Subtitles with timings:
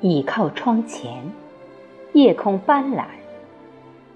[0.00, 1.30] 倚靠窗前，
[2.14, 3.04] 夜空斑斓，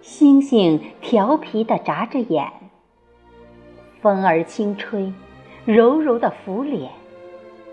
[0.01, 2.51] 星星调皮地眨着眼，
[4.01, 5.13] 风儿轻吹，
[5.67, 6.91] 柔柔的拂脸，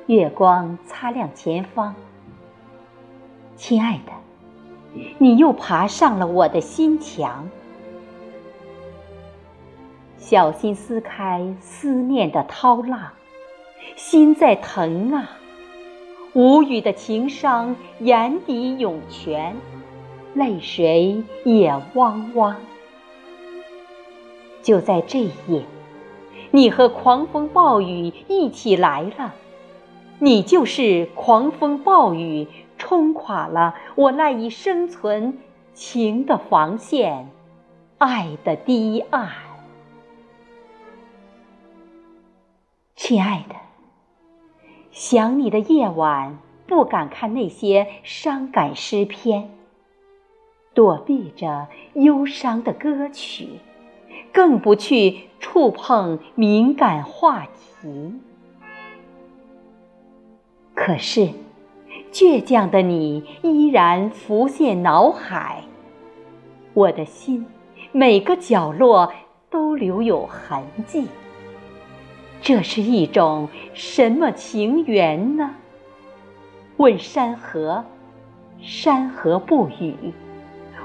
[0.08, 1.96] 月光擦亮前方。
[3.56, 4.12] 亲爱的，
[5.18, 7.50] 你又爬上了我的心墙，
[10.18, 13.12] 小心撕开思念的涛浪，
[13.96, 15.38] 心在疼啊。
[16.34, 19.56] 无语的情伤，眼底涌泉，
[20.34, 22.56] 泪水也汪汪。
[24.62, 25.66] 就在这夜，
[26.52, 29.34] 你和狂风暴雨一起来了，
[30.20, 35.38] 你就是狂风暴雨，冲垮了我赖以生存
[35.74, 37.30] 情的防线，
[37.98, 39.30] 爱的堤岸。
[42.96, 43.61] 亲爱的。
[45.02, 49.50] 想你的夜晚，不敢看那些伤感诗篇，
[50.76, 53.48] 躲避着忧伤的歌曲，
[54.32, 58.14] 更不去触碰敏感话题。
[60.76, 61.30] 可是，
[62.12, 65.64] 倔强的你依然浮现脑海，
[66.76, 67.48] 我的心
[67.92, 69.12] 每个角落
[69.50, 71.08] 都留有痕迹。
[72.42, 75.52] 这是一种什么情缘呢？
[76.78, 77.86] 问山河，
[78.60, 79.94] 山河不语；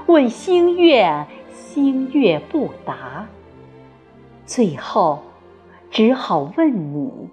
[0.05, 3.27] 问星月，星月不答。
[4.45, 5.23] 最后，
[5.89, 7.29] 只好问你，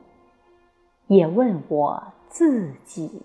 [1.07, 3.21] 也问我自己。